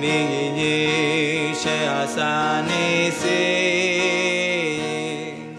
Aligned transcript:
מי 0.00 1.52
שעשה 1.62 2.62
ניסים 2.66 3.56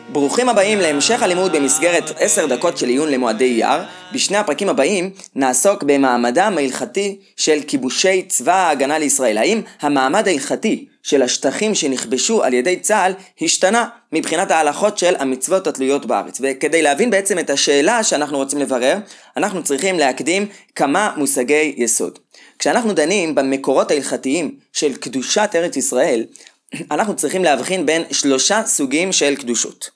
ברוכים 0.09 0.49
הבאים 0.49 0.79
להמשך 0.79 1.23
הלימוד 1.23 1.51
במסגרת 1.51 2.11
עשר 2.19 2.45
דקות 2.45 2.77
של 2.77 2.87
עיון 2.87 3.09
למועדי 3.11 3.63
אייר. 3.63 3.83
בשני 4.13 4.37
הפרקים 4.37 4.69
הבאים 4.69 5.09
נעסוק 5.35 5.83
במעמדם 5.83 6.55
ההלכתי 6.57 7.19
של 7.35 7.59
כיבושי 7.67 8.23
צבא 8.23 8.53
ההגנה 8.53 8.97
לישראל. 8.97 9.37
האם 9.37 9.61
המעמד 9.81 10.27
ההלכתי 10.27 10.85
של 11.07 11.21
השטחים 11.21 11.75
שנכבשו 11.75 12.43
על 12.43 12.53
ידי 12.53 12.79
צה"ל 12.79 13.13
השתנה 13.41 13.87
מבחינת 14.11 14.51
ההלכות 14.51 14.97
של 14.97 15.15
המצוות 15.19 15.67
התלויות 15.67 16.05
בארץ. 16.05 16.41
וכדי 16.41 16.81
להבין 16.81 17.09
בעצם 17.09 17.39
את 17.39 17.49
השאלה 17.49 18.03
שאנחנו 18.03 18.37
רוצים 18.37 18.59
לברר, 18.59 18.97
אנחנו 19.37 19.63
צריכים 19.63 19.99
להקדים 19.99 20.47
כמה 20.75 21.13
מושגי 21.17 21.73
יסוד. 21.77 22.19
כשאנחנו 22.59 22.93
דנים 22.93 23.35
במקורות 23.35 23.91
ההלכתיים 23.91 24.55
של 24.73 24.95
קדושת 24.95 25.49
ארץ 25.55 25.77
ישראל, 25.77 26.25
אנחנו 26.91 27.15
צריכים 27.15 27.43
להבחין 27.43 27.85
בין 27.85 28.03
שלושה 28.11 28.63
סוגים 28.65 29.11
של 29.11 29.35
קדושות. 29.35 29.89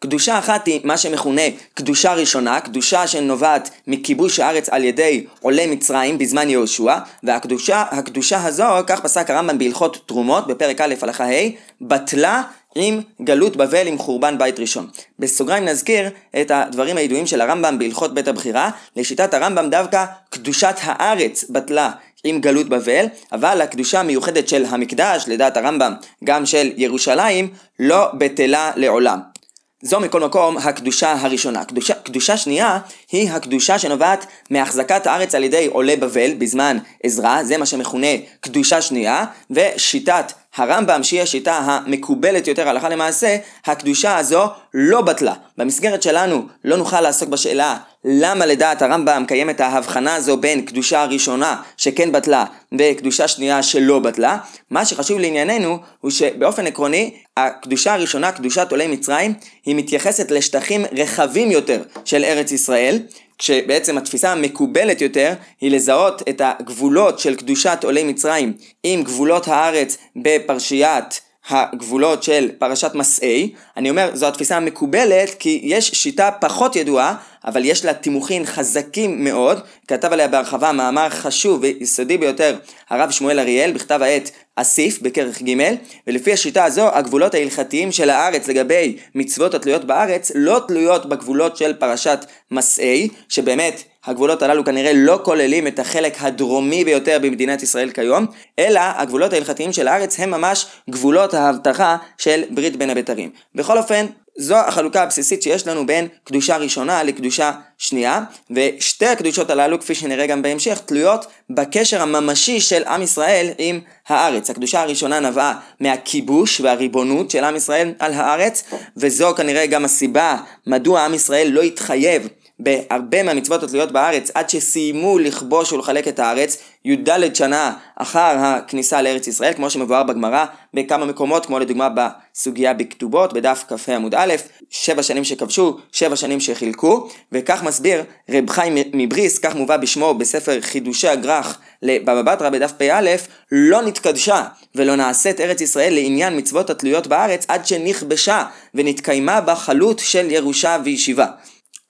קדושה 0.00 0.38
אחת 0.38 0.66
היא 0.66 0.80
מה 0.84 0.96
שמכונה 0.96 1.42
קדושה 1.74 2.14
ראשונה, 2.14 2.60
קדושה 2.60 3.06
שנובעת 3.06 3.70
מכיבוש 3.86 4.40
הארץ 4.40 4.68
על 4.68 4.84
ידי 4.84 5.26
עולי 5.40 5.66
מצרים 5.66 6.18
בזמן 6.18 6.50
יהושע, 6.50 6.96
והקדושה 7.22 7.84
הקדושה 7.90 8.44
הזו, 8.44 8.64
כך 8.86 9.00
פסק 9.00 9.30
הרמב"ם 9.30 9.58
בהלכות 9.58 10.02
תרומות 10.06 10.46
בפרק 10.46 10.80
א' 10.80 10.94
הלכה 11.02 11.24
ה', 11.24 11.48
בטלה 11.80 12.42
עם 12.74 13.00
גלות 13.22 13.56
בבל 13.56 13.86
עם 13.86 13.98
חורבן 13.98 14.38
בית 14.38 14.60
ראשון. 14.60 14.88
בסוגריים 15.18 15.64
נזכיר 15.64 16.10
את 16.40 16.50
הדברים 16.50 16.96
הידועים 16.96 17.26
של 17.26 17.40
הרמב"ם 17.40 17.78
בהלכות 17.78 18.14
בית 18.14 18.28
הבחירה, 18.28 18.70
לשיטת 18.96 19.34
הרמב"ם 19.34 19.70
דווקא 19.70 20.04
קדושת 20.30 20.74
הארץ 20.82 21.44
בטלה 21.50 21.90
עם 22.24 22.40
גלות 22.40 22.68
בבל, 22.68 23.06
אבל 23.32 23.60
הקדושה 23.60 24.00
המיוחדת 24.00 24.48
של 24.48 24.64
המקדש, 24.68 25.24
לדעת 25.26 25.56
הרמב"ם, 25.56 25.94
גם 26.24 26.46
של 26.46 26.72
ירושלים, 26.76 27.48
לא 27.78 28.08
בטלה 28.14 28.70
לעולם. 28.76 29.37
זו 29.82 30.00
מכל 30.00 30.20
מקום 30.20 30.56
הקדושה 30.56 31.12
הראשונה. 31.12 31.64
קדושה, 31.64 31.94
קדושה 31.94 32.36
שנייה 32.36 32.78
היא 33.12 33.30
הקדושה 33.30 33.78
שנובעת 33.78 34.26
מהחזקת 34.50 35.06
הארץ 35.06 35.34
על 35.34 35.44
ידי 35.44 35.66
עולי 35.66 35.96
בבל 35.96 36.34
בזמן 36.38 36.78
עזרא, 37.02 37.42
זה 37.42 37.56
מה 37.58 37.66
שמכונה 37.66 38.06
קדושה 38.40 38.82
שנייה, 38.82 39.24
ושיטת 39.50 40.32
הרמב"ם, 40.60 41.02
שהיא 41.02 41.22
השיטה 41.22 41.58
המקובלת 41.58 42.48
יותר 42.48 42.68
הלכה 42.68 42.88
למעשה, 42.88 43.36
הקדושה 43.66 44.16
הזו 44.16 44.46
לא 44.74 45.00
בטלה. 45.00 45.34
במסגרת 45.58 46.02
שלנו 46.02 46.46
לא 46.64 46.76
נוכל 46.76 47.00
לעסוק 47.00 47.28
בשאלה 47.28 47.76
למה 48.04 48.46
לדעת 48.46 48.82
הרמב"ם 48.82 49.24
קיימת 49.28 49.60
ההבחנה 49.60 50.14
הזו 50.14 50.36
בין 50.36 50.62
קדושה 50.62 51.02
הראשונה 51.02 51.62
שכן 51.76 52.12
בטלה 52.12 52.44
וקדושה 52.78 53.28
שנייה 53.28 53.62
שלא 53.62 53.98
בטלה. 53.98 54.38
מה 54.70 54.84
שחשוב 54.84 55.18
לענייננו 55.18 55.78
הוא 56.00 56.10
שבאופן 56.10 56.66
עקרוני 56.66 57.14
הקדושה 57.36 57.94
הראשונה, 57.94 58.32
קדושת 58.32 58.66
עולי 58.70 58.86
מצרים, 58.86 59.34
היא 59.66 59.76
מתייחסת 59.76 60.30
לשטחים 60.30 60.84
רחבים 60.92 61.50
יותר 61.50 61.82
של 62.04 62.24
ארץ 62.24 62.52
ישראל, 62.52 62.98
כשבעצם 63.38 63.98
התפיסה 63.98 64.32
המקובלת 64.32 65.00
יותר 65.00 65.32
היא 65.60 65.70
לזהות 65.70 66.22
את 66.28 66.40
הגבולות 66.44 67.18
של 67.18 67.34
קדושת 67.34 67.78
עולי 67.84 68.04
מצרים 68.04 68.52
עם 68.82 69.02
גבולות 69.02 69.48
הארץ 69.48 69.98
בפרשיית 70.16 71.20
הגבולות 71.50 72.22
של 72.22 72.50
פרשת 72.58 72.94
מסעי, 72.94 73.52
אני 73.76 73.90
אומר 73.90 74.10
זו 74.14 74.28
התפיסה 74.28 74.56
המקובלת 74.56 75.34
כי 75.38 75.60
יש 75.62 75.90
שיטה 75.94 76.30
פחות 76.40 76.76
ידועה 76.76 77.14
אבל 77.44 77.64
יש 77.64 77.84
לה 77.84 77.94
תימוכין 77.94 78.44
חזקים 78.44 79.24
מאוד, 79.24 79.60
כתב 79.88 80.12
עליה 80.12 80.28
בהרחבה 80.28 80.72
מאמר 80.72 81.08
חשוב 81.08 81.60
ויסודי 81.62 82.18
ביותר 82.18 82.56
הרב 82.90 83.10
שמואל 83.10 83.38
אריאל 83.40 83.72
בכתב 83.72 84.02
העת 84.02 84.30
אסיף 84.60 85.02
בכרך 85.02 85.42
ג' 85.42 85.74
ולפי 86.06 86.32
השיטה 86.32 86.64
הזו 86.64 86.88
הגבולות 86.92 87.34
ההלכתיים 87.34 87.92
של 87.92 88.10
הארץ 88.10 88.48
לגבי 88.48 88.96
מצוות 89.14 89.54
התלויות 89.54 89.84
בארץ 89.84 90.32
לא 90.34 90.60
תלויות 90.68 91.08
בגבולות 91.08 91.56
של 91.56 91.72
פרשת 91.72 92.18
מסעי 92.50 93.08
שבאמת 93.28 93.82
הגבולות 94.04 94.42
הללו 94.42 94.64
כנראה 94.64 94.92
לא 94.94 95.20
כוללים 95.24 95.66
את 95.66 95.78
החלק 95.78 96.16
הדרומי 96.20 96.84
ביותר 96.84 97.18
במדינת 97.22 97.62
ישראל 97.62 97.90
כיום, 97.90 98.26
אלא 98.58 98.80
הגבולות 98.96 99.32
ההלכתיים 99.32 99.72
של 99.72 99.88
הארץ 99.88 100.20
הם 100.20 100.30
ממש 100.30 100.66
גבולות 100.90 101.34
ההבטחה 101.34 101.96
של 102.18 102.42
ברית 102.50 102.76
בין 102.76 102.90
הבתרים. 102.90 103.30
בכל 103.54 103.78
אופן, 103.78 104.06
זו 104.40 104.56
החלוקה 104.56 105.02
הבסיסית 105.02 105.42
שיש 105.42 105.66
לנו 105.66 105.86
בין 105.86 106.08
קדושה 106.24 106.56
ראשונה 106.56 107.02
לקדושה 107.02 107.52
שנייה, 107.78 108.22
ושתי 108.50 109.06
הקדושות 109.06 109.50
הללו, 109.50 109.80
כפי 109.80 109.94
שנראה 109.94 110.26
גם 110.26 110.42
בהמשך, 110.42 110.80
תלויות 110.86 111.26
בקשר 111.50 112.02
הממשי 112.02 112.60
של 112.60 112.84
עם 112.84 113.02
ישראל 113.02 113.50
עם 113.58 113.80
הארץ. 114.08 114.50
הקדושה 114.50 114.80
הראשונה 114.82 115.20
נבעה 115.20 115.60
מהכיבוש 115.80 116.60
והריבונות 116.60 117.30
של 117.30 117.44
עם 117.44 117.56
ישראל 117.56 117.92
על 117.98 118.12
הארץ, 118.12 118.64
וזו 118.96 119.34
כנראה 119.36 119.66
גם 119.66 119.84
הסיבה 119.84 120.36
מדוע 120.66 121.04
עם 121.04 121.14
ישראל 121.14 121.48
לא 121.48 121.62
התחייב 121.62 122.28
בהרבה 122.60 123.22
מהמצוות 123.22 123.62
התלויות 123.62 123.92
בארץ 123.92 124.30
עד 124.34 124.50
שסיימו 124.50 125.18
לכבוש 125.18 125.72
ולחלק 125.72 126.08
את 126.08 126.18
הארץ, 126.18 126.58
י"ד 126.84 127.34
שנה 127.34 127.72
אחר 127.96 128.36
הכניסה 128.38 129.02
לארץ 129.02 129.26
ישראל, 129.26 129.52
כמו 129.52 129.70
שמבואר 129.70 130.02
בגמרא 130.02 130.44
בכמה 130.74 131.04
מקומות, 131.04 131.46
כמו 131.46 131.58
לדוגמה 131.58 131.88
בסוגיה 131.88 132.74
בכתובות, 132.74 133.32
בדף 133.32 133.64
כ"ה 133.68 133.96
עמוד 133.96 134.14
א', 134.14 134.34
שבע 134.70 135.02
שנים 135.02 135.24
שכבשו, 135.24 135.78
שבע 135.92 136.16
שנים 136.16 136.40
שחילקו, 136.40 137.08
וכך 137.32 137.62
מסביר 137.62 138.04
רב 138.30 138.50
חיים 138.50 138.74
מבריס, 138.92 139.38
כך 139.38 139.54
מובא 139.54 139.76
בשמו 139.76 140.14
בספר 140.14 140.60
חידושי 140.60 141.08
הגר"ח 141.08 141.58
לבבא 141.82 142.22
בתרא 142.22 142.50
בדף 142.50 142.72
פ"א, 142.72 143.16
לא 143.52 143.82
נתקדשה 143.82 144.44
ולא 144.74 144.96
נעשית 144.96 145.40
ארץ 145.40 145.60
ישראל 145.60 145.94
לעניין 145.94 146.38
מצוות 146.38 146.70
התלויות 146.70 147.06
בארץ 147.06 147.44
עד 147.48 147.66
שנכבשה 147.66 148.44
ונתקיימה 148.74 149.40
בה 149.40 149.54
חלות 149.54 149.98
של 149.98 150.30
ירושה 150.30 150.76
וישיבה. 150.84 151.26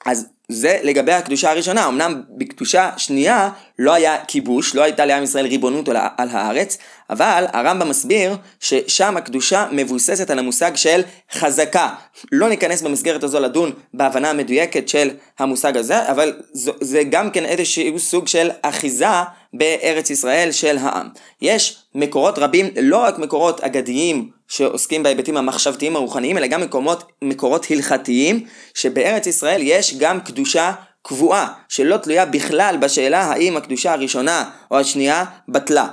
אז 0.08 0.26
זה 0.48 0.78
לגבי 0.82 1.12
הקדושה 1.12 1.50
הראשונה, 1.50 1.88
אמנם 1.88 2.22
בקדושה 2.38 2.90
שנייה 2.96 3.50
לא 3.78 3.94
היה 3.94 4.24
כיבוש, 4.24 4.74
לא 4.74 4.82
הייתה 4.82 5.06
לעם 5.06 5.22
ישראל 5.22 5.46
ריבונות 5.46 5.88
על 5.88 6.28
הארץ, 6.30 6.78
אבל 7.10 7.44
הרמב"ם 7.52 7.88
מסביר 7.88 8.36
ששם 8.60 9.16
הקדושה 9.16 9.66
מבוססת 9.72 10.30
על 10.30 10.38
המושג 10.38 10.76
של 10.76 11.00
חזקה. 11.32 11.88
לא 12.32 12.48
ניכנס 12.48 12.82
במסגרת 12.82 13.22
הזו 13.22 13.40
לדון 13.40 13.72
בהבנה 13.94 14.30
המדויקת 14.30 14.88
של 14.88 15.10
המושג 15.38 15.76
הזה, 15.76 16.10
אבל 16.10 16.32
זה 16.80 17.02
גם 17.10 17.30
כן 17.30 17.44
איזשהו 17.44 17.98
סוג 17.98 18.28
של 18.28 18.50
אחיזה 18.62 19.06
בארץ 19.52 20.10
ישראל 20.10 20.52
של 20.52 20.78
העם. 20.80 21.08
יש 21.42 21.82
מקורות 21.94 22.38
רבים, 22.38 22.66
לא 22.82 22.98
רק 22.98 23.18
מקורות 23.18 23.60
אגדיים 23.60 24.37
שעוסקים 24.48 25.02
בהיבטים 25.02 25.36
המחשבתיים 25.36 25.96
הרוחניים, 25.96 26.38
אלא 26.38 26.46
גם 26.46 26.60
מקומות, 26.60 27.12
מקורות 27.22 27.66
הלכתיים, 27.70 28.46
שבארץ 28.74 29.26
ישראל 29.26 29.60
יש 29.62 29.94
גם 29.98 30.20
קדושה 30.20 30.72
קבועה, 31.02 31.52
שלא 31.68 31.96
תלויה 31.96 32.26
בכלל 32.26 32.76
בשאלה 32.80 33.20
האם 33.20 33.56
הקדושה 33.56 33.92
הראשונה 33.92 34.50
או 34.70 34.78
השנייה 34.78 35.24
בטלה. 35.48 35.88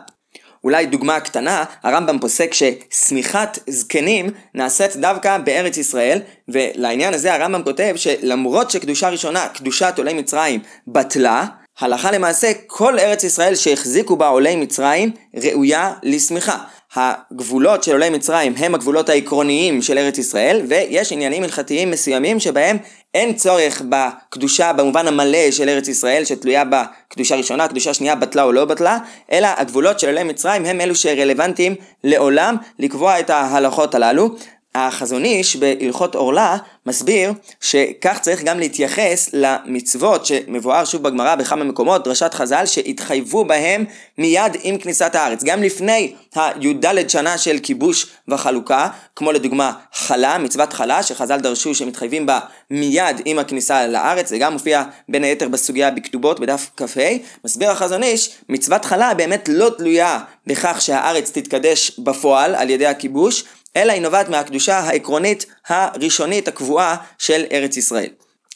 אולי 0.63 0.85
דוגמה 0.85 1.19
קטנה, 1.19 1.63
הרמב"ם 1.83 2.19
פוסק 2.19 2.51
ששמיכת 2.53 3.59
זקנים 3.67 4.29
נעשית 4.53 4.95
דווקא 4.95 5.37
בארץ 5.37 5.77
ישראל, 5.77 6.19
ולעניין 6.47 7.13
הזה 7.13 7.33
הרמב"ם 7.33 7.63
כותב 7.63 7.93
שלמרות 7.95 8.71
שקדושה 8.71 9.09
ראשונה, 9.09 9.47
קדושת 9.47 9.93
עולי 9.97 10.13
מצרים, 10.13 10.59
בטלה, 10.87 11.45
הלכה 11.79 12.11
למעשה 12.11 12.51
כל 12.67 12.99
ארץ 12.99 13.23
ישראל 13.23 13.55
שהחזיקו 13.55 14.15
בה 14.15 14.27
עולי 14.27 14.55
מצרים 14.55 15.11
ראויה 15.35 15.93
לשמיכה. 16.03 16.57
הגבולות 16.95 17.83
של 17.83 17.91
עולי 17.91 18.09
מצרים 18.09 18.53
הם 18.57 18.75
הגבולות 18.75 19.09
העקרוניים 19.09 19.81
של 19.81 19.97
ארץ 19.97 20.17
ישראל, 20.17 20.61
ויש 20.67 21.11
עניינים 21.11 21.43
הלכתיים 21.43 21.91
מסוימים 21.91 22.39
שבהם 22.39 22.77
אין 23.13 23.33
צורך 23.33 23.81
בקדושה 23.89 24.73
במובן 24.73 25.07
המלא 25.07 25.51
של 25.51 25.69
ארץ 25.69 25.87
ישראל, 25.87 26.25
שתלויה 26.25 26.63
בקדושה 26.65 27.35
ראשונה, 27.35 27.67
קדושה 27.67 27.93
שנייה 27.93 28.15
בטלה 28.15 28.43
או 28.43 28.51
לא 28.51 28.65
בטלה, 28.65 28.97
אלא 29.31 29.47
הגבולות 29.57 29.99
של 29.99 30.07
עולי 30.07 30.23
מצרים 30.23 30.65
הם 30.65 30.81
אלו 30.81 30.95
שרלוונטיים 30.95 31.75
לעולם 32.03 32.55
לקבוע 32.79 33.19
את 33.19 33.29
ההלכות 33.29 33.95
הללו. 33.95 34.29
החזון 34.75 35.25
איש 35.25 35.55
בהלכות 35.55 36.15
עורלה 36.15 36.57
מסביר 36.85 37.33
שכך 37.61 38.19
צריך 38.21 38.43
גם 38.43 38.59
להתייחס 38.59 39.29
למצוות 39.33 40.25
שמבואר 40.25 40.85
שוב 40.85 41.03
בגמרא 41.03 41.35
בכמה 41.35 41.63
מקומות, 41.63 42.03
דרשת 42.03 42.33
חז"ל 42.33 42.65
שהתחייבו 42.65 43.45
בהם 43.45 43.85
מיד 44.17 44.57
עם 44.63 44.77
כניסת 44.77 45.15
הארץ. 45.15 45.43
גם 45.43 45.63
לפני 45.63 46.13
הי"ד 46.35 47.09
שנה 47.09 47.37
של 47.37 47.57
כיבוש 47.63 48.07
וחלוקה, 48.27 48.87
כמו 49.15 49.31
לדוגמה 49.31 49.71
חלה, 49.93 50.37
מצוות 50.37 50.73
חלה, 50.73 51.03
שחז"ל 51.03 51.39
דרשו 51.39 51.75
שמתחייבים 51.75 52.25
בה 52.25 52.39
מיד 52.71 53.21
עם 53.25 53.39
הכניסה 53.39 53.87
לארץ, 53.87 54.29
זה 54.29 54.37
גם 54.37 54.53
מופיע 54.53 54.83
בין 55.09 55.23
היתר 55.23 55.47
בסוגיה 55.47 55.91
בכתובות 55.91 56.39
בדף 56.39 56.69
כ"ה, 56.77 57.09
מסביר 57.45 57.71
החזון 57.71 58.03
איש, 58.03 58.29
מצוות 58.49 58.85
חלה 58.85 59.13
באמת 59.13 59.49
לא 59.51 59.69
תלויה 59.77 60.19
בכך 60.47 60.81
שהארץ 60.81 61.31
תתקדש 61.31 61.99
בפועל 61.99 62.55
על 62.55 62.69
ידי 62.69 62.87
הכיבוש, 62.87 63.43
אלא 63.75 63.93
היא 63.93 64.01
נובעת 64.01 64.29
מהקדושה 64.29 64.79
העקרונית 64.79 65.45
הראשונית 65.67 66.47
הקבועה 66.47 66.95
של 67.17 67.45
ארץ 67.51 67.77
ישראל. 67.77 68.09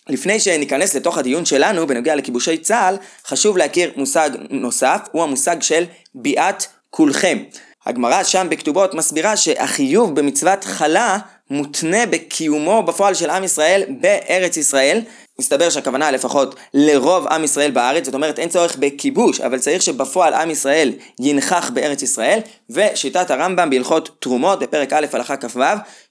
לפני 0.09 0.39
שניכנס 0.39 0.95
לתוך 0.95 1.17
הדיון 1.17 1.45
שלנו 1.45 1.87
בנוגע 1.87 2.15
לכיבושי 2.15 2.57
צה"ל, 2.57 2.97
חשוב 3.27 3.57
להכיר 3.57 3.91
מושג 3.95 4.29
נוסף, 4.49 4.99
הוא 5.11 5.23
המושג 5.23 5.61
של 5.61 5.85
ביאת 6.15 6.63
כולכם. 6.89 7.37
הגמרא 7.85 8.23
שם 8.23 8.47
בכתובות 8.49 8.93
מסבירה 8.93 9.37
שהחיוב 9.37 10.15
במצוות 10.15 10.63
חלה 10.63 11.17
מותנה 11.49 12.05
בקיומו 12.05 12.83
בפועל 12.83 13.13
של 13.13 13.29
עם 13.29 13.43
ישראל 13.43 13.83
בארץ 14.01 14.57
ישראל. 14.57 15.01
מסתבר 15.39 15.69
שהכוונה 15.69 16.11
לפחות 16.11 16.55
לרוב 16.73 17.27
עם 17.27 17.43
ישראל 17.43 17.71
בארץ, 17.71 18.05
זאת 18.05 18.13
אומרת 18.13 18.39
אין 18.39 18.49
צורך 18.49 18.75
בכיבוש, 18.79 19.41
אבל 19.41 19.59
צריך 19.59 19.81
שבפועל 19.81 20.33
עם 20.33 20.49
ישראל 20.49 20.91
ינכח 21.19 21.69
בארץ 21.73 22.01
ישראל, 22.01 22.39
ושיטת 22.69 23.31
הרמב"ם 23.31 23.69
בהלכות 23.69 24.09
תרומות 24.19 24.59
בפרק 24.59 24.93
א' 24.93 25.05
הלכה 25.13 25.37
כ"ו, 25.37 25.61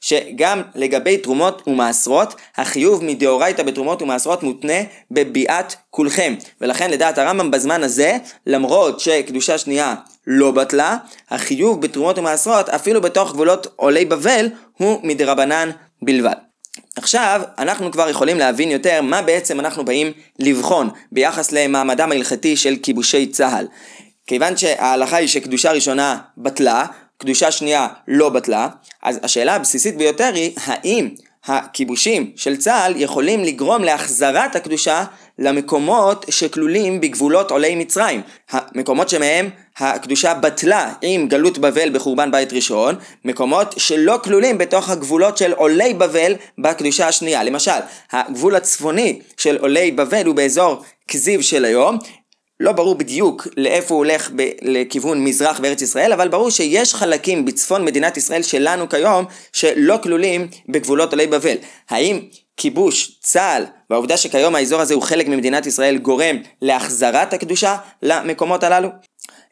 שגם 0.00 0.62
לגבי 0.74 1.16
תרומות 1.16 1.62
ומעשרות, 1.66 2.34
החיוב 2.56 3.04
מדאורייתא 3.04 3.62
בתרומות 3.62 4.02
ומעשרות 4.02 4.42
מותנה 4.42 4.78
בביאת 5.10 5.74
כולכם. 5.90 6.34
ולכן 6.60 6.90
לדעת 6.90 7.18
הרמב"ם 7.18 7.50
בזמן 7.50 7.82
הזה, 7.82 8.18
למרות 8.46 9.00
שקדושה 9.00 9.58
שנייה 9.58 9.94
לא 10.26 10.50
בטלה, 10.50 10.96
החיוב 11.30 11.80
בתרומות 11.80 12.18
ומעשרות, 12.18 12.68
אפילו 12.68 13.00
בתוך 13.00 13.32
גבולות 13.32 13.66
עולי 13.76 14.04
בבל, 14.04 14.48
הוא 14.78 15.00
מדרבנן 15.02 15.70
בלבד. 16.02 16.34
עכשיו, 16.96 17.42
אנחנו 17.58 17.92
כבר 17.92 18.08
יכולים 18.08 18.38
להבין 18.38 18.70
יותר 18.70 19.02
מה 19.02 19.22
בעצם 19.22 19.60
אנחנו 19.60 19.84
באים 19.84 20.12
לבחון 20.38 20.90
ביחס 21.12 21.52
למעמדם 21.52 22.12
ההלכתי 22.12 22.56
של 22.56 22.76
כיבושי 22.82 23.26
צה"ל. 23.26 23.66
כיוון 24.26 24.56
שההלכה 24.56 25.16
היא 25.16 25.28
שקדושה 25.28 25.72
ראשונה 25.72 26.18
בטלה, 26.36 26.86
קדושה 27.18 27.50
שנייה 27.50 27.88
לא 28.08 28.28
בטלה, 28.28 28.68
אז 29.02 29.20
השאלה 29.22 29.54
הבסיסית 29.54 29.96
ביותר 29.96 30.30
היא 30.34 30.52
האם 30.64 31.08
הכיבושים 31.44 32.32
של 32.36 32.56
צה"ל 32.56 32.92
יכולים 32.96 33.44
לגרום 33.44 33.84
להחזרת 33.84 34.56
הקדושה 34.56 35.04
למקומות 35.38 36.26
שכלולים 36.30 37.00
בגבולות 37.00 37.50
עולי 37.50 37.74
מצרים. 37.74 38.20
המקומות 38.50 39.08
שמהם 39.08 39.50
הקדושה 39.78 40.34
בטלה 40.34 40.92
עם 41.02 41.28
גלות 41.28 41.58
בבל 41.58 41.90
בחורבן 41.90 42.30
בית 42.30 42.52
ראשון, 42.52 42.94
מקומות 43.24 43.74
שלא 43.76 44.18
כלולים 44.24 44.58
בתוך 44.58 44.90
הגבולות 44.90 45.36
של 45.36 45.52
עולי 45.52 45.94
בבל 45.94 46.34
בקדושה 46.58 47.08
השנייה. 47.08 47.44
למשל, 47.44 47.70
הגבול 48.12 48.56
הצפוני 48.56 49.20
של 49.36 49.56
עולי 49.56 49.90
בבל 49.90 50.26
הוא 50.26 50.34
באזור 50.34 50.82
כזיב 51.08 51.40
של 51.40 51.64
היום, 51.64 51.98
לא 52.60 52.72
ברור 52.72 52.94
בדיוק 52.94 53.46
לאיפה 53.56 53.94
הוא 53.94 53.98
הולך 53.98 54.30
ב- 54.36 54.50
לכיוון 54.62 55.24
מזרח 55.24 55.60
בארץ 55.60 55.82
ישראל, 55.82 56.12
אבל 56.12 56.28
ברור 56.28 56.50
שיש 56.50 56.94
חלקים 56.94 57.44
בצפון 57.44 57.84
מדינת 57.84 58.16
ישראל 58.16 58.42
שלנו 58.42 58.88
כיום 58.88 59.24
שלא 59.52 59.96
כלולים 60.02 60.48
בגבולות 60.68 61.12
עולי 61.12 61.26
בבל. 61.26 61.56
האם 61.90 62.20
כיבוש 62.58 63.18
צה"ל 63.20 63.64
והעובדה 63.90 64.16
שכיום 64.16 64.54
האזור 64.54 64.80
הזה 64.80 64.94
הוא 64.94 65.02
חלק 65.02 65.28
ממדינת 65.28 65.66
ישראל 65.66 65.98
גורם 65.98 66.36
להחזרת 66.62 67.32
הקדושה 67.32 67.76
למקומות 68.02 68.62
הללו? 68.62 68.88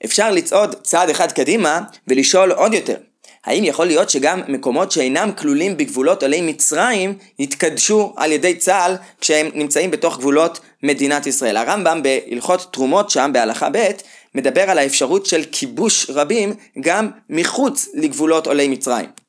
אפשר 0.04 0.30
לצעוד 0.30 0.74
צעד 0.82 1.10
אחד 1.10 1.32
קדימה 1.32 1.80
ולשאול 2.08 2.52
עוד 2.52 2.74
יותר. 2.74 2.96
האם 3.44 3.64
יכול 3.64 3.86
להיות 3.86 4.10
שגם 4.10 4.40
מקומות 4.48 4.92
שאינם 4.92 5.30
כלולים 5.38 5.76
בגבולות 5.76 6.22
עלי 6.22 6.40
מצרים 6.40 7.18
יתקדשו 7.38 8.12
על 8.16 8.32
ידי 8.32 8.54
צה"ל 8.54 8.96
כשהם 9.20 9.50
נמצאים 9.54 9.90
בתוך 9.90 10.18
גבולות 10.18 10.60
מדינת 10.82 11.26
ישראל? 11.26 11.56
הרמב"ם 11.56 12.00
בהלכות 12.02 12.68
תרומות 12.72 13.10
שם 13.10 13.30
בהלכה 13.34 13.68
ב' 13.72 13.90
מדבר 14.34 14.70
על 14.70 14.78
האפשרות 14.78 15.26
של 15.26 15.42
כיבוש 15.52 16.10
רבים 16.10 16.54
גם 16.80 17.10
מחוץ 17.30 17.88
לגבולות 17.94 18.46
עולי 18.46 18.68
מצרים. 18.68 19.25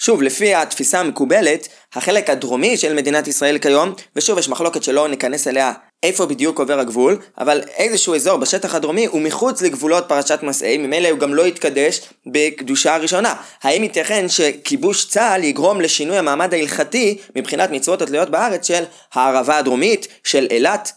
שוב, 0.00 0.22
לפי 0.22 0.54
התפיסה 0.54 1.00
המקובלת, 1.00 1.68
החלק 1.94 2.30
הדרומי 2.30 2.76
של 2.76 2.94
מדינת 2.94 3.28
ישראל 3.28 3.58
כיום, 3.58 3.92
ושוב 4.16 4.38
יש 4.38 4.48
מחלוקת 4.48 4.82
שלא 4.82 5.08
ניכנס 5.08 5.48
אליה 5.48 5.72
איפה 6.02 6.26
בדיוק 6.26 6.58
עובר 6.58 6.78
הגבול, 6.78 7.18
אבל 7.38 7.62
איזשהו 7.76 8.14
אזור 8.14 8.36
בשטח 8.36 8.74
הדרומי 8.74 9.06
הוא 9.06 9.20
מחוץ 9.20 9.62
לגבולות 9.62 10.04
פרשת 10.08 10.38
מסעי, 10.42 10.78
ממילא 10.78 11.08
הוא 11.08 11.18
גם 11.18 11.34
לא 11.34 11.46
יתקדש 11.46 12.00
בקדושה 12.26 12.94
הראשונה. 12.94 13.34
האם 13.62 13.82
ייתכן 13.82 14.28
שכיבוש 14.28 15.08
צה"ל 15.08 15.44
יגרום 15.44 15.80
לשינוי 15.80 16.18
המעמד 16.18 16.54
ההלכתי 16.54 17.18
מבחינת 17.36 17.70
מצוות 17.70 18.02
התלויות 18.02 18.30
בארץ 18.30 18.66
של 18.66 18.84
הערבה 19.14 19.58
הדרומית, 19.58 20.08
של 20.24 20.46
אילת? 20.50 20.92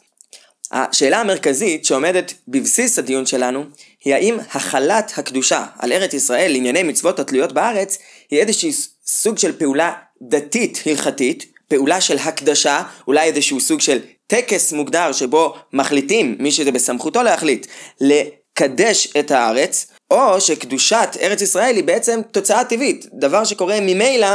השאלה 0.71 1.19
המרכזית 1.19 1.85
שעומדת 1.85 2.33
בבסיס 2.47 2.99
הדיון 2.99 3.25
שלנו 3.25 3.63
היא 4.05 4.13
האם 4.13 4.37
החלת 4.53 5.13
הקדושה 5.17 5.65
על 5.79 5.91
ארץ 5.91 6.13
ישראל 6.13 6.51
לענייני 6.51 6.83
מצוות 6.83 7.19
התלויות 7.19 7.51
בארץ 7.51 7.97
היא 8.31 8.39
איזשהו 8.39 8.69
סוג 9.05 9.37
של 9.37 9.57
פעולה 9.59 9.93
דתית 10.21 10.83
הלכתית, 10.85 11.45
פעולה 11.67 12.01
של 12.01 12.17
הקדשה, 12.17 12.83
אולי 13.07 13.27
איזשהו 13.27 13.59
סוג 13.59 13.81
של 13.81 13.99
טקס 14.27 14.73
מוגדר 14.73 15.11
שבו 15.11 15.55
מחליטים, 15.73 16.35
מי 16.39 16.51
שזה 16.51 16.71
בסמכותו 16.71 17.23
להחליט, 17.23 17.67
לקדש 18.01 19.13
את 19.19 19.31
הארץ, 19.31 19.91
או 20.11 20.41
שקדושת 20.41 21.17
ארץ 21.21 21.41
ישראל 21.41 21.75
היא 21.75 21.83
בעצם 21.83 22.19
תוצאה 22.31 22.63
טבעית, 22.63 23.05
דבר 23.13 23.43
שקורה 23.43 23.79
ממילא 23.81 24.27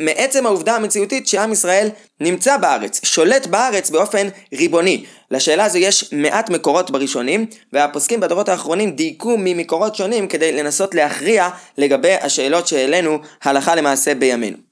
מעצם 0.00 0.46
העובדה 0.46 0.76
המציאותית 0.76 1.28
שעם 1.28 1.52
ישראל 1.52 1.88
נמצא 2.20 2.56
בארץ, 2.56 3.00
שולט 3.04 3.46
בארץ 3.46 3.90
באופן 3.90 4.28
ריבוני. 4.52 5.04
לשאלה 5.30 5.64
הזו 5.64 5.78
יש 5.78 6.12
מעט 6.12 6.50
מקורות 6.50 6.90
בראשונים, 6.90 7.46
והפוסקים 7.72 8.20
בדורות 8.20 8.48
האחרונים 8.48 8.90
דייקו 8.90 9.36
ממקורות 9.38 9.94
שונים 9.96 10.28
כדי 10.28 10.52
לנסות 10.52 10.94
להכריע 10.94 11.48
לגבי 11.78 12.14
השאלות 12.14 12.66
שהעלינו 12.66 13.18
הלכה 13.42 13.74
למעשה 13.74 14.14
בימינו. 14.14 14.63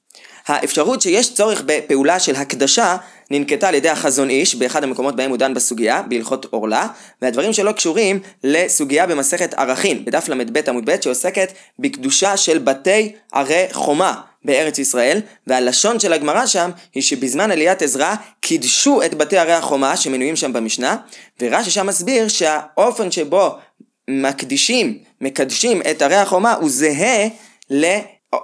האפשרות 0.46 1.02
שיש 1.02 1.34
צורך 1.34 1.62
בפעולה 1.66 2.20
של 2.20 2.36
הקדשה 2.36 2.96
ננקטה 3.30 3.68
על 3.68 3.74
ידי 3.74 3.88
החזון 3.88 4.30
איש 4.30 4.54
באחד 4.54 4.84
המקומות 4.84 5.16
בהם 5.16 5.30
הוא 5.30 5.38
דן 5.38 5.54
בסוגיה, 5.54 6.02
בהלכות 6.02 6.46
עורלה, 6.50 6.88
והדברים 7.22 7.52
שלו 7.52 7.74
קשורים 7.74 8.20
לסוגיה 8.44 9.06
במסכת 9.06 9.54
ערכין, 9.54 10.04
בדף 10.04 10.28
ל"ב 10.28 10.68
עמוד 10.68 10.90
ב' 10.90 11.00
שעוסקת 11.00 11.52
בקדושה 11.78 12.36
של 12.36 12.58
בתי 12.58 13.12
ערי 13.32 13.66
חומה. 13.72 14.20
בארץ 14.44 14.78
ישראל, 14.78 15.20
והלשון 15.46 16.00
של 16.00 16.12
הגמרא 16.12 16.46
שם 16.46 16.70
היא 16.94 17.02
שבזמן 17.02 17.50
עליית 17.50 17.82
עזרא 17.82 18.14
קידשו 18.40 19.02
את 19.02 19.14
בתי 19.14 19.38
ערי 19.38 19.52
החומה 19.52 19.96
שמנויים 19.96 20.36
שם 20.36 20.52
במשנה, 20.52 20.96
ורש"י 21.40 21.70
שם 21.70 21.86
מסביר 21.86 22.28
שהאופן 22.28 23.10
שבו 23.10 23.50
מקדישים, 24.10 24.98
מקדשים 25.20 25.82
את 25.90 26.02
ערי 26.02 26.16
החומה 26.16 26.54
הוא 26.54 26.70
זהה 26.70 27.28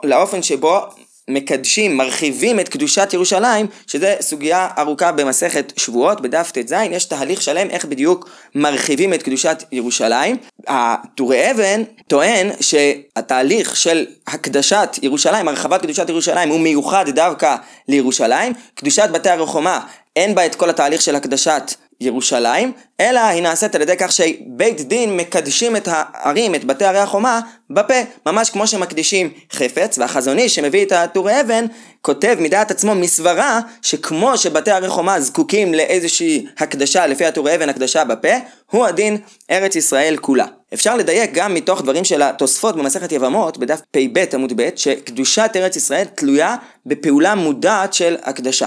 לאופן 0.04 0.42
שבו 0.42 0.80
מקדשים, 1.28 1.96
מרחיבים 1.96 2.60
את 2.60 2.68
קדושת 2.68 3.10
ירושלים, 3.12 3.66
שזה 3.86 4.14
סוגיה 4.20 4.68
ארוכה 4.78 5.12
במסכת 5.12 5.72
שבועות, 5.76 6.20
בדף 6.20 6.50
ט"ז, 6.50 6.74
יש 6.90 7.04
תהליך 7.04 7.42
שלם 7.42 7.70
איך 7.70 7.84
בדיוק 7.84 8.30
מרחיבים 8.54 9.14
את 9.14 9.22
קדושת 9.22 9.64
ירושלים. 9.72 10.36
הטורי 10.68 11.50
אבן 11.50 11.82
טוען 12.06 12.50
שהתהליך 12.60 13.76
של 13.76 14.06
הקדשת 14.26 14.98
ירושלים, 15.02 15.48
הרחבת 15.48 15.82
קדושת 15.82 16.08
ירושלים, 16.08 16.48
הוא 16.48 16.60
מיוחד 16.60 17.04
דווקא 17.08 17.56
לירושלים. 17.88 18.52
קדושת 18.74 19.08
בתי 19.12 19.30
הרחומה, 19.30 19.80
אין 20.16 20.34
בה 20.34 20.46
את 20.46 20.54
כל 20.54 20.70
התהליך 20.70 21.02
של 21.02 21.16
הקדשת 21.16 21.74
ירושלים, 22.00 22.72
אלא 23.00 23.20
היא 23.20 23.42
נעשית 23.42 23.74
על 23.74 23.82
ידי 23.82 23.96
כך 23.98 24.12
שבית 24.12 24.80
דין 24.80 25.16
מקדשים 25.16 25.76
את 25.76 25.88
הערים, 25.90 26.54
את 26.54 26.64
בתי 26.64 26.84
ערי 26.84 26.98
החומה, 26.98 27.40
בפה, 27.70 27.94
ממש 28.26 28.50
כמו 28.50 28.66
שמקדישים 28.66 29.30
חפץ, 29.52 29.98
והחזון 29.98 30.38
איש 30.38 30.54
שמביא 30.54 30.84
את 30.84 30.92
הטורי 30.92 31.40
אבן, 31.40 31.64
כותב 32.02 32.36
מדעת 32.40 32.70
עצמו 32.70 32.94
מסברה, 32.94 33.60
שכמו 33.82 34.38
שבתי 34.38 34.70
ערי 34.70 34.88
חומה 34.88 35.20
זקוקים 35.20 35.74
לאיזושהי 35.74 36.46
הקדשה 36.58 37.06
לפי 37.06 37.26
הטורי 37.26 37.54
אבן, 37.54 37.68
הקדשה 37.68 38.04
בפה, 38.04 38.34
הוא 38.70 38.86
הדין 38.86 39.18
ארץ 39.50 39.76
ישראל 39.76 40.16
כולה. 40.16 40.57
אפשר 40.74 40.96
לדייק 40.96 41.30
גם 41.34 41.54
מתוך 41.54 41.82
דברים 41.82 42.04
של 42.04 42.22
התוספות 42.22 42.76
במסכת 42.76 43.12
יבמות, 43.12 43.58
בדף 43.58 43.80
פ"ב 43.90 44.24
עמוד 44.32 44.52
ב', 44.56 44.68
שקדושת 44.76 45.50
ארץ 45.56 45.76
ישראל 45.76 46.04
תלויה 46.04 46.56
בפעולה 46.86 47.34
מודעת 47.34 47.94
של 47.94 48.16
הקדשה. 48.22 48.66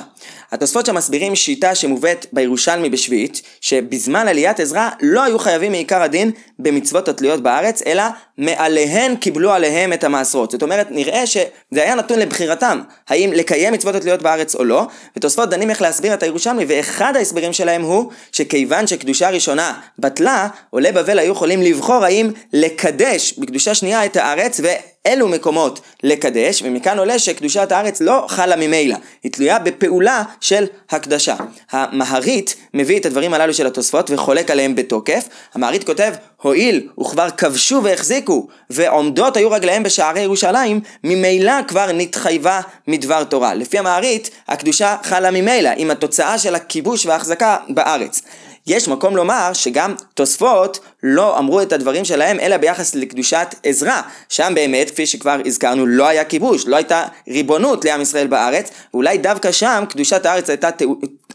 התוספות 0.51 0.85
שם 0.85 0.95
מסבירים 0.95 1.35
שיטה 1.35 1.75
שמובאת 1.75 2.25
בירושלמי 2.33 2.89
בשביעית, 2.89 3.41
שבזמן 3.61 4.27
עליית 4.27 4.59
עזרא 4.59 4.89
לא 5.01 5.23
היו 5.23 5.39
חייבים 5.39 5.71
מעיקר 5.71 6.01
הדין 6.01 6.31
במצוות 6.59 7.07
התלויות 7.07 7.43
בארץ, 7.43 7.81
אלא 7.85 8.03
מעליהן 8.37 9.15
קיבלו 9.15 9.51
עליהם 9.51 9.93
את 9.93 10.03
המעשרות. 10.03 10.51
זאת 10.51 10.63
אומרת, 10.63 10.87
נראה 10.91 11.25
שזה 11.25 11.43
היה 11.73 11.95
נתון 11.95 12.19
לבחירתם, 12.19 12.81
האם 13.09 13.31
לקיים 13.33 13.73
מצוות 13.73 13.95
התלויות 13.95 14.21
בארץ 14.21 14.55
או 14.55 14.63
לא, 14.63 14.87
ותוספות 15.17 15.49
דנים 15.49 15.69
איך 15.69 15.81
להסביר 15.81 16.13
את 16.13 16.23
הירושלמי, 16.23 16.65
ואחד 16.67 17.15
ההסברים 17.15 17.53
שלהם 17.53 17.81
הוא 17.81 18.11
שכיוון 18.31 18.87
שקדושה 18.87 19.29
ראשונה 19.29 19.79
בטלה, 19.99 20.47
עולי 20.69 20.91
בבל 20.91 21.19
היו 21.19 21.31
יכולים 21.31 21.61
לבחור 21.61 21.90
האם 21.95 22.29
לקדש 22.53 23.33
בקדושה 23.37 23.75
שנייה 23.75 24.05
את 24.05 24.15
הארץ, 24.15 24.59
ו... 24.63 24.67
אילו 25.05 25.27
מקומות 25.27 25.81
לקדש, 26.03 26.61
ומכאן 26.65 26.99
עולה 26.99 27.19
שקדושת 27.19 27.71
הארץ 27.71 28.01
לא 28.01 28.25
חלה 28.27 28.55
ממילא, 28.55 28.95
היא 29.23 29.31
תלויה 29.31 29.59
בפעולה 29.59 30.23
של 30.41 30.65
הקדשה. 30.89 31.35
המהרית 31.71 32.55
מביא 32.73 32.99
את 32.99 33.05
הדברים 33.05 33.33
הללו 33.33 33.53
של 33.53 33.67
התוספות 33.67 34.09
וחולק 34.09 34.51
עליהם 34.51 34.75
בתוקף. 34.75 35.27
המהרית 35.53 35.83
כותב, 35.83 36.13
הואיל 36.41 36.87
וכבר 36.99 37.29
כבשו 37.29 37.81
והחזיקו, 37.83 38.47
ועומדות 38.69 39.37
היו 39.37 39.51
רגליהם 39.51 39.83
בשערי 39.83 40.21
ירושלים, 40.21 40.81
ממילא 41.03 41.53
כבר 41.67 41.91
נתחייבה 41.91 42.61
מדבר 42.87 43.23
תורה. 43.23 43.53
לפי 43.53 43.79
המהרית, 43.79 44.29
הקדושה 44.47 44.95
חלה 45.03 45.31
ממילא, 45.31 45.69
עם 45.77 45.91
התוצאה 45.91 46.37
של 46.37 46.55
הכיבוש 46.55 47.05
וההחזקה 47.05 47.57
בארץ. 47.69 48.21
יש 48.67 48.87
מקום 48.87 49.15
לומר 49.15 49.53
שגם 49.53 49.95
תוספות 50.13 50.79
לא 51.03 51.39
אמרו 51.39 51.61
את 51.61 51.73
הדברים 51.73 52.05
שלהם 52.05 52.39
אלא 52.39 52.57
ביחס 52.57 52.95
לקדושת 52.95 53.55
עזרא, 53.63 54.01
שם 54.29 54.51
באמת, 54.55 54.89
כפי 54.89 55.05
שכבר 55.05 55.41
הזכרנו, 55.45 55.85
לא 55.85 56.07
היה 56.07 56.25
כיבוש, 56.25 56.67
לא 56.67 56.75
הייתה 56.75 57.05
ריבונות 57.27 57.85
לעם 57.85 58.01
ישראל 58.01 58.27
בארץ, 58.27 58.71
ואולי 58.93 59.17
דווקא 59.17 59.51
שם 59.51 59.83
קדושת 59.89 60.25
הארץ 60.25 60.49
הייתה, 60.49 60.69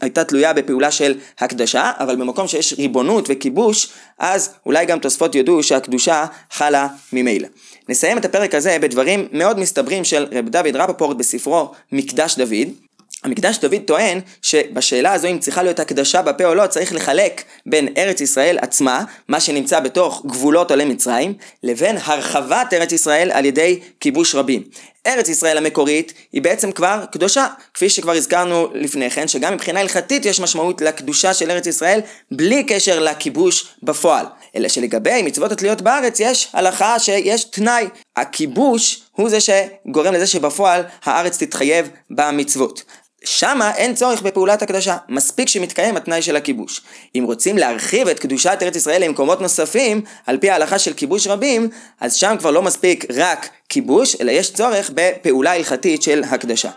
הייתה 0.01 0.23
תלויה 0.23 0.53
בפעולה 0.53 0.91
של 0.91 1.17
הקדשה, 1.39 1.91
אבל 1.99 2.15
במקום 2.15 2.47
שיש 2.47 2.73
ריבונות 2.73 3.25
וכיבוש, 3.29 3.89
אז 4.19 4.49
אולי 4.65 4.85
גם 4.85 4.99
תוספות 4.99 5.35
יודו 5.35 5.63
שהקדושה 5.63 6.25
חלה 6.51 6.87
ממילא. 7.13 7.47
נסיים 7.89 8.17
את 8.17 8.25
הפרק 8.25 8.55
הזה 8.55 8.77
בדברים 8.81 9.27
מאוד 9.31 9.59
מסתברים 9.59 10.03
של 10.03 10.25
רב 10.31 10.49
דוד 10.49 10.75
רפפורט 10.75 11.17
בספרו 11.17 11.71
מקדש 11.91 12.35
דוד. 12.35 12.86
המקדש 13.27 13.57
דוד 13.57 13.81
טוען 13.85 14.19
שבשאלה 14.41 15.13
הזו 15.13 15.27
אם 15.27 15.39
צריכה 15.39 15.63
להיות 15.63 15.79
הקדשה 15.79 16.21
בפה 16.21 16.45
או 16.45 16.55
לא 16.55 16.67
צריך 16.67 16.93
לחלק 16.93 17.43
בין 17.65 17.87
ארץ 17.97 18.21
ישראל 18.21 18.57
עצמה, 18.61 19.03
מה 19.27 19.39
שנמצא 19.39 19.79
בתוך 19.79 20.25
גבולות 20.25 20.71
עולי 20.71 20.85
מצרים, 20.85 21.33
לבין 21.63 21.97
הרחבת 22.03 22.73
ארץ 22.73 22.91
ישראל 22.91 23.31
על 23.31 23.45
ידי 23.45 23.79
כיבוש 23.99 24.35
רבים. 24.35 24.63
ארץ 25.07 25.29
ישראל 25.29 25.57
המקורית 25.57 26.13
היא 26.33 26.41
בעצם 26.41 26.71
כבר 26.71 27.03
קדושה, 27.11 27.47
כפי 27.73 27.89
שכבר 27.89 28.11
הזכרנו 28.11 28.67
לפני 28.73 29.09
כן, 29.09 29.27
שגם 29.27 29.53
מבחינה 29.53 29.79
הלכתית 29.79 30.25
יש 30.25 30.39
משמעות 30.39 30.81
לקדושה 30.81 31.33
של 31.33 31.51
ארץ 31.51 31.67
ישראל 31.67 31.99
בלי 32.31 32.63
קשר 32.63 32.99
לכיבוש 32.99 33.67
בפועל. 33.83 34.25
אלא 34.55 34.67
שלגבי 34.67 35.21
מצוות 35.21 35.51
התלויות 35.51 35.81
בארץ 35.81 36.19
יש 36.19 36.47
הלכה 36.53 36.99
שיש 36.99 37.43
תנאי. 37.43 37.87
הכיבוש 38.17 39.01
הוא 39.11 39.29
זה 39.29 39.37
שגורם 39.39 40.13
לזה 40.13 40.27
שבפועל 40.27 40.83
הארץ 41.03 41.43
תתחייב 41.43 41.89
במצוות. 42.09 42.83
שמה 43.23 43.75
אין 43.75 43.95
צורך 43.95 44.21
בפעולת 44.21 44.61
הקדשה, 44.61 44.97
מספיק 45.09 45.47
שמתקיים 45.47 45.97
התנאי 45.97 46.21
של 46.21 46.35
הכיבוש. 46.35 46.81
אם 47.15 47.23
רוצים 47.27 47.57
להרחיב 47.57 48.07
את 48.07 48.19
קדושת 48.19 48.57
ארץ 48.61 48.75
ישראל 48.75 49.03
למקומות 49.03 49.41
נוספים, 49.41 50.01
על 50.25 50.37
פי 50.37 50.49
ההלכה 50.49 50.79
של 50.79 50.93
כיבוש 50.93 51.27
רבים, 51.27 51.69
אז 51.99 52.13
שם 52.13 52.35
כבר 52.39 52.51
לא 52.51 52.61
מספיק 52.61 53.05
רק 53.15 53.49
כיבוש, 53.69 54.15
אלא 54.21 54.31
יש 54.31 54.53
צורך 54.53 54.91
בפעולה 54.93 55.53
הלכתית 55.53 56.01
של 56.03 56.23
הקדשה. 56.29 56.69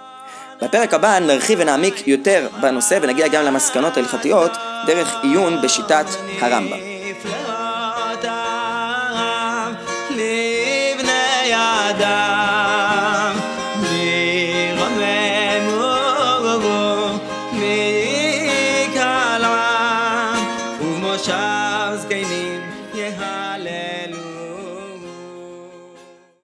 בפרק 0.63 0.95
הבא 0.95 1.19
נרחיב 1.19 1.59
ונעמיק 1.63 2.09
יותר 2.09 2.49
בנושא 2.61 2.99
ונגיע 3.03 3.29
גם 3.29 3.45
למסקנות 3.45 3.97
ההלכתיות 3.97 4.51
דרך 4.87 5.15
עיון 5.23 5.63
בשיטת 5.63 6.07
הרמב"ם. 6.41 6.90